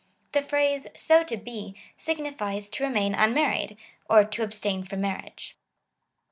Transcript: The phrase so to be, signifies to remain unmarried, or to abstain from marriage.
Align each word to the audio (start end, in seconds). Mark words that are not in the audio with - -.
The 0.31 0.41
phrase 0.41 0.87
so 0.95 1.23
to 1.25 1.37
be, 1.37 1.75
signifies 1.95 2.71
to 2.71 2.83
remain 2.83 3.13
unmarried, 3.13 3.77
or 4.09 4.23
to 4.23 4.41
abstain 4.41 4.83
from 4.83 5.01
marriage. 5.01 5.55